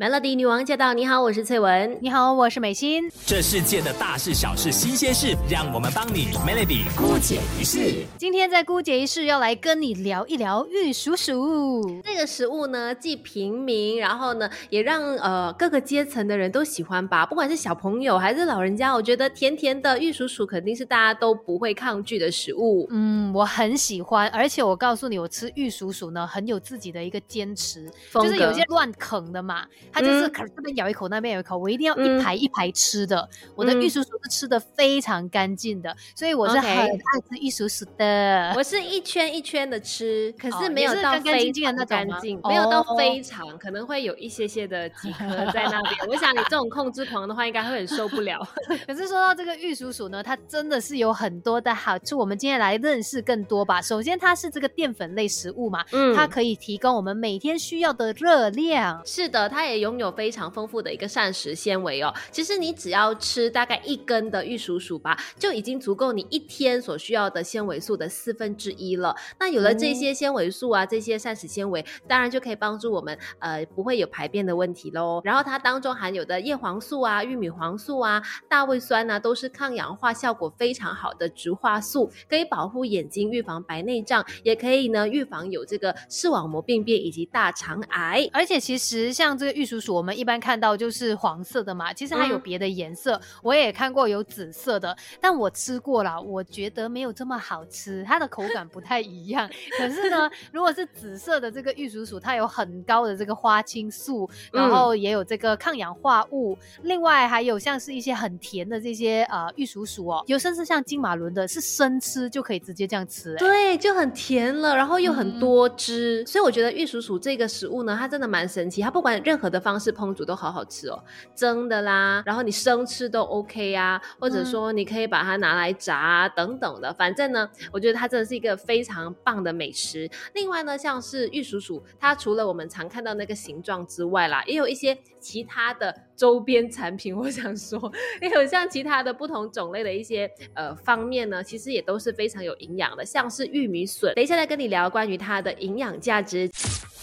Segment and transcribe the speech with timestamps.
[0.00, 0.94] Melody 女王驾到！
[0.94, 1.98] 你好，我是翠文。
[2.00, 3.12] 你好，我是美心。
[3.26, 8.06] 这世界的大事小事新鲜事，让我们帮你 Melody 姑姐一世。
[8.16, 12.00] 今天在姑姐一世要来跟你聊一聊玉蜀黍。
[12.02, 17.26] 这个食物呢，既平民，然后呢，也让呃各个阶层的人都喜欢吧。
[17.26, 22.86] 不管是小朋友还是老人家，我觉得甜甜的玉蜀黍肯定是大家都不会抗拒的食物。
[22.88, 29.66] 嗯，我很喜欢，而且我告诉你，我吃玉蜀黍呢，很有自己的一个坚持，就是有些乱啃的嘛。
[29.92, 33.28] 它就是可这边咬一口，那边咬一口，我一定要一排一排吃的。
[33.54, 38.52] 我的玉蜀黍是吃的非常干净的，所以我是很爱吃玉蜀黍的。
[38.56, 46.08] 我是一圈一圈的吃，可是没有到干干净净的那干净，没有到非常，可能会有一些些的几颗在那边。
[46.08, 48.40] 我想你这种控制狂的话，应该会很受不了。
[48.86, 52.16] 可是说到这个玉蜀黍呢，它真的是有很多的好处。
[52.16, 53.82] 我们今天来认识更多吧。
[53.82, 59.02] 首先，它是这个淀粉类食物嘛，嗯，它可以提供我们每天需要的热量。
[59.04, 59.79] 是的，它也。
[59.80, 69.14] 拥有非常丰富的一个膳食纤维哦，其实你只要吃大概一根的玉蜀黍吧，就已经足够你一天所需要的纤维素的四分之一了。
[69.38, 75.20] 那有了这些纤维素啊，这些膳食纤维，当然就可以帮助我们呃不会有排便的问题喽。
[75.24, 88.28] 然后它当中含有的叶黄素啊、玉米黄素啊、大胃酸呢，都是抗氧化效果非常好的植化素，可以保护眼睛、预防白内障，也可以呢预防有这个视网膜病变以及大肠癌。
[88.32, 89.94] 而且其实像这个玉蜀。
[89.94, 99.48] 我们一般看到就是黄色的嘛，其实还有别的颜色，我也看过有紫色的，但我吃过了，我觉得没有这么好吃，它的口感不太一样。
[99.76, 119.80] 可是呢， 如果是紫色的这个玉蜀黍，它有很高的这个花青素，然后也有这个抗氧化物，另外还有像是一些很甜的这些呃玉蜀黍哦，有甚至像金马伦的，是生吃就可以直接这样吃，对，就很甜了，然后又很多汁，所以我觉得玉蜀黍这个食物呢，它真的蛮神奇，它不管任何的方。
[119.80, 121.02] 式烹煮都好好吃哦，
[121.34, 130.06] 蒸的啦，然后你生吃都 OK 啊，或者说你可以把它拿来炸啊等等的，反正呢，我觉得它真的是一个非常棒的美食。
[130.34, 137.16] 另外呢，像是玉蜀黍，它除了我们常看到那个形状之外啦，也有一些其他的周边产品。
[137.16, 144.12] 我想说，也有像其他的不同种类的一些呃方面呢，其实也都是非常有营养的，像是玉米笋。
[144.14, 146.50] 等一下再跟你聊关于它的营养价值。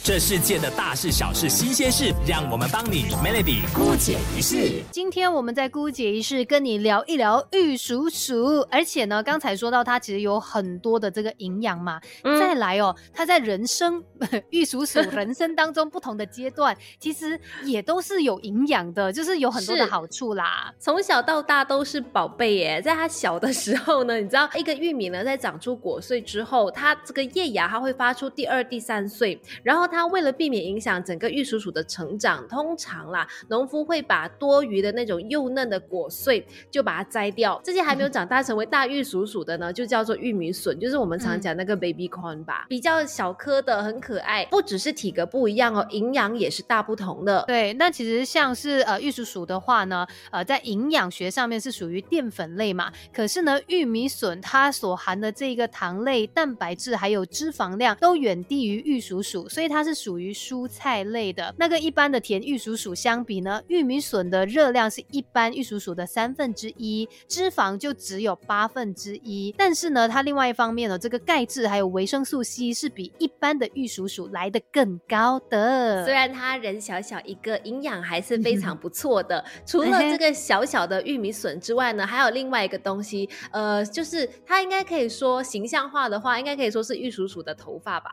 [0.08, 4.82] 这世界的大事小事新鲜事，让我们帮你 Melody 姑姐一世。
[4.90, 12.00] 今天我们在姑姐一世跟你聊一聊玉蜀黍，而且呢，刚才说到它其实有很多的这个营养嘛。
[12.24, 14.02] 再来哦，它在人生
[14.50, 20.74] 玉蜀黍人生当中不同的阶段，其实也都是有营养的，就是有很多的好处啦。
[20.80, 29.97] 从小到大都是宝贝耶，在它小的时候呢， 你知道一个玉米呢，在长出果穗之后，它这个叶芽它会发出第二、第三穗，然后它。
[29.98, 37.60] 它为了避免影响整个玉蜀黍的成长，通常啦，农夫会把多余的那种幼嫩的果穗就把它摘掉。
[37.64, 44.46] 这些还没有长大成为大玉蜀黍的呢，就叫做玉米笋，就是我们常讲那个 baby corn 吧，比较小颗的，很可爱。
[44.52, 47.44] 不只是体格不一样哦，营养也是大不同的。
[47.48, 59.87] 对，那其实像是呃玉蜀黍的话呢，呃在营养学上面是属于淀粉类嘛，可是呢玉米笋它所含的这个糖类、蛋白质还有脂肪量都远低于玉蜀黍，所以它。
[59.88, 69.56] 是属于蔬菜类的，那跟一般的甜玉蜀黍相比呢，玉米笋的热量是一般玉蜀黍的三分之一，脂肪就只有八分之一。
[69.58, 76.04] 但是呢，它另外一方面呢，这个钙质还有维生素 C 是比一般的玉蜀黍来的更高的。
[76.04, 79.42] 虽然它人小小一个，营养还是非常不错的。
[79.66, 88.12] 除了这个小小的玉米笋之外呢，还有另外一个东西，呃，就是它应该可以说形象化的话，应该可以说是玉蜀黍的头发吧，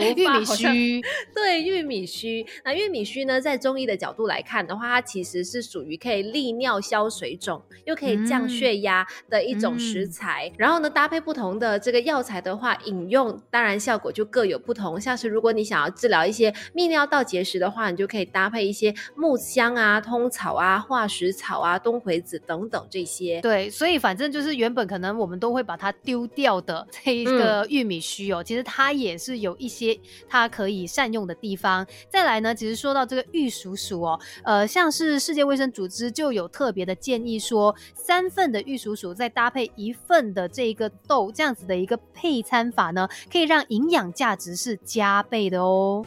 [0.00, 0.59] 玉米须。
[0.60, 1.00] 须
[1.34, 10.50] 对玉米须，那玉米须呢，在中医的角度来看的话，它其实是属于可以利尿消水肿，又可以降血压的一种食材。
[10.56, 15.00] 然后呢，搭配不同的这个药材的话，饮用当然效果就各有不同。
[15.00, 23.40] 像是如果你想要治疗一些泌尿道结石的话，你就可以搭配一些木香啊、通草啊、化石草啊、冬葵子等等这些。
[23.40, 29.98] 对，所以反正就是原本可能我们都会把它丢掉的这一个玉米须哦，其实它也是有一些
[30.28, 30.70] 它可。
[30.70, 32.54] 以善用的地方，再来呢？
[32.54, 46.06] 其实说到这个玉鼠鼠哦，呃，像是世界卫生组织就有特别的建议说，三份的玉鼠鼠再搭配一份的这个豆，这样子的一个配餐法呢，可以让营养价值是加倍的哦。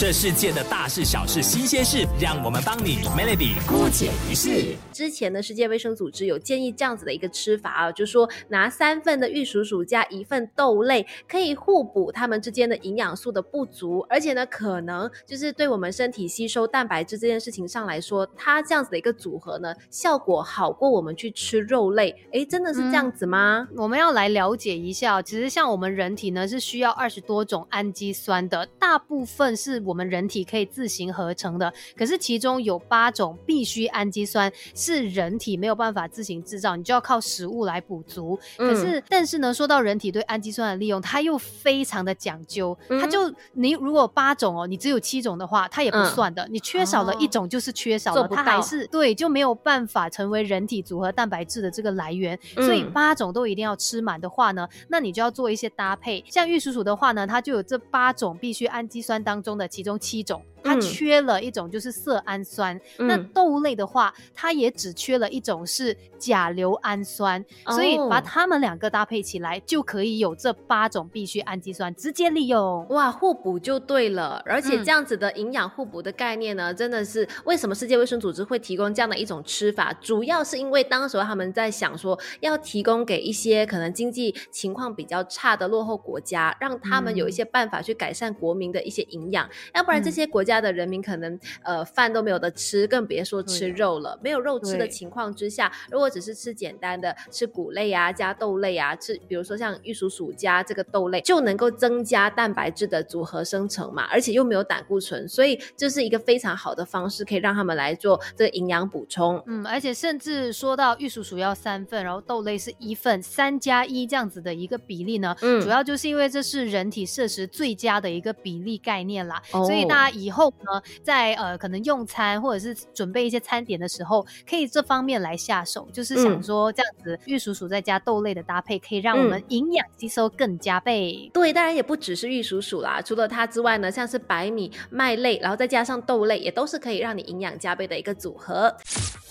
[0.00, 4.74] 这世界的大事小事新鲜事，让我们帮你 Melody 姑解一世。
[4.90, 22.16] 之前的世界卫生组织有建议这样子的一个吃法啊，就是说拿三份的玉蜀黍加一份豆类，可以互补它们之间的营养素的不足，而且呢，可能就是对我们身体吸收蛋白质这件事情上来说，它这样子的一个组合呢，效果好过我们去吃肉类。
[22.32, 23.68] 诶，真的是这样子吗？
[23.76, 38.38] 我们要来了解一下，其实像我们人体呢是需要二十多种氨基酸的，大部分是我们人体可以自行合成的，可是其中有八种必需氨基酸是人体没有办法自行制造，你就要靠食物来补足。
[38.56, 52.38] 可是，但是呢，说到人体对氨基酸的利用，它又非常的讲究，它就你如果八种哦，你只有七种的话，它也不算的，你缺少了一种就是缺少了，它还是对就没有办法成为人体组合蛋白质的这个来源。
[52.54, 56.24] 所以八种都一定要吃满的话呢，那你就要做一些搭配。
[56.28, 60.44] 像玉蜀黍的话呢，它就有这八种必需氨基酸当中的其其中七种。
[60.62, 72.86] 它缺了一种就是色氨酸，那豆类的话，它也只缺了一种是甲硫氨酸，所以把它们两个搭配起来，就可以有这八种必需氨基酸直接利用。
[72.90, 79.92] 哇，互补就对了，而且这样子的营养互补的概念呢，真的是为什么世界卫生组织会提供这样的一种吃法？
[79.94, 90.49] 主要是因为当时他们在想说，要提供给一些可能经济情况比较差的落后国家，让他们有一些办法去改善国民的一些营养，要不然这些国家。
[90.54, 94.18] 家的人民可能呃饭都没有得吃，更别说吃肉了。
[94.22, 109.42] 没有肉吃的情况之下，如果只是吃简单的吃谷类啊，加豆类啊，吃比如说像玉蜀黍加这个豆类，就能够增加蛋白质的组合生成嘛，而且又没有胆固醇，所以这是一个非常好的方式，可以让他们来做这个营养补充。
[109.46, 120.39] 嗯，而且甚至说到玉蜀黍要三份，然后豆类是一份，三加一这样子的一个比例呢，嗯，主要就是因为这是人体摄食最佳的一个比例概念啦，所以大家以后。
[120.40, 131.30] 后呢，在呃可能用餐或者是准备一些餐点的时候，可以这方面来下手，就是想说这样子玉鼠鼠再加豆类的搭配，可以让我们营养吸收更加倍。
[131.34, 138.74] 对，当然也不只是玉鼠鼠啦，除了它之外呢，像是白米、麦类，然后再加上豆类，也都是可以让你营养加倍的一个组合。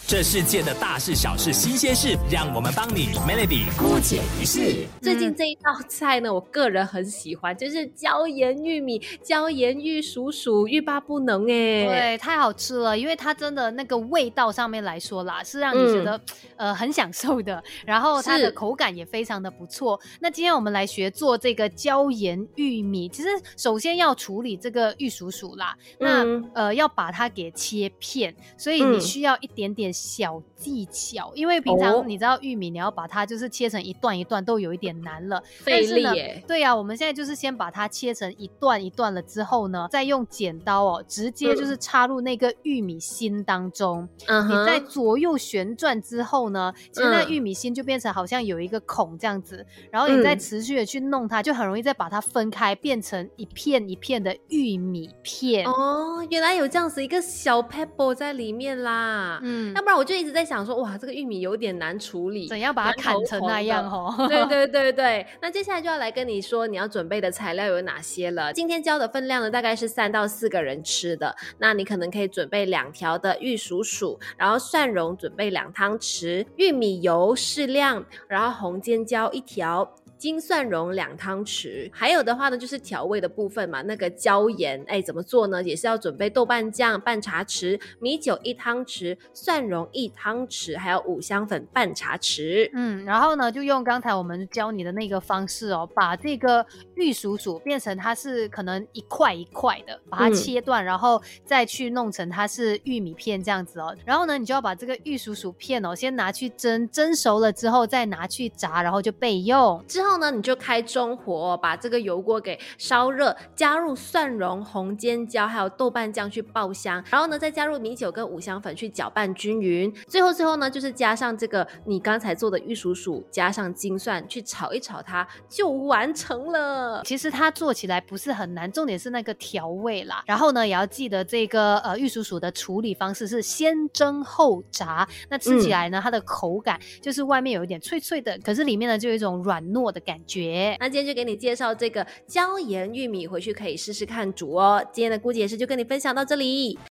[0.09, 4.87] 这世界的大事小事新鲜事，让我们帮你 Melody 姑解一世。
[4.99, 11.85] 最近这一道菜呢，我个人很喜欢，就是椒盐玉米、椒盐玉蜀黍，欲罢不能哎。
[11.85, 16.19] 对，太好吃了，因为它真的那个味道上面来说啦，是让你觉得
[16.55, 20.01] 呃很享受的，然后它的口感也非常的不错。
[20.19, 26.25] 那今天我们来学做这个椒盐玉米，其实首先要处理这个玉蜀黍啦，那
[26.55, 29.93] 呃要把它给切片，所以你需要一点点。
[29.99, 36.41] 小技巧，因为平常你知道玉米，你要把它就是切成一段一段，都有一点难了，费力耶。
[36.47, 44.07] 对呀，我们现在就是先把它切成一段一段了之后呢，再用剪刀哦，直接就是插入那个玉米芯当中。
[44.27, 55.65] 嗯你在左右旋转之后呢，其实那玉米芯就变成好像有一个孔这样子，然后你再持续的去弄它，就很容易再把它分开，变成一片一片的玉米片。
[55.65, 59.39] 哦，原来有这样子一个小 pebble 在里面啦。
[59.43, 64.13] 嗯，要不然我就一直在想说，哇，这个玉米有点难处理，怎样把它砍成那样哦？
[64.29, 68.53] 对对对对，那接下来就要来跟你说你要准备的材料有哪些了。
[68.53, 79.95] 今天教的分量呢，大概是三到四个人吃的，那你可能可以准备两条的玉蜀黍，然后蒜蓉准备两汤匙，玉米油适量，然后红尖椒一条。
[80.19, 83.81] 金蒜蓉两汤匙，还有的话呢，就是调味的部分嘛。
[83.83, 85.63] 那个椒盐，哎，怎么做呢？
[85.63, 92.69] 也是要准备豆瓣酱半茶匙，米酒一汤匙，蒜蓉一汤匙，还有五香粉半茶匙。
[92.73, 103.95] 嗯，然后呢，就用刚才我们教你的那个方式哦，把这个玉蜀黍变成它是可能一块一块的，把它切断，然后再去弄成它是玉米片这样子哦。
[104.03, 109.81] 然后呢，你就要把这个玉蜀黍片哦，先拿去蒸，蒸熟了之后再拿去炸，然后就备用。
[109.87, 110.08] 之后。
[110.09, 119.93] 后呢，你就开中火，把这个油锅给烧热，加入蒜蓉、红尖椒还有豆瓣酱去爆香，然后呢，再加入米酒跟五香粉去搅拌均匀。
[120.07, 127.03] 最后最后呢，就是加上这个你刚才做的玉蜀黍，加上金蒜去炒一炒，它就完成了。
[127.05, 130.23] 其实它做起来不是很难，重点是那个调味啦。
[130.25, 139.98] 然后呢，也要记得这个呃玉蜀黍的处理方式是先蒸后炸，那吃起来呢，它的口感就是外面有一点脆脆的，可是里面呢就有一种软糯的。
[139.99, 144.83] 感觉，那今天就给你介绍这个椒盐玉米，回去可以试试看煮哦。
[144.91, 146.79] 今天的估计也是就跟你分享到这里。